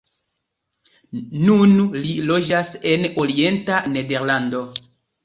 [1.49, 4.65] Nun li loĝas en orienta Nederlando.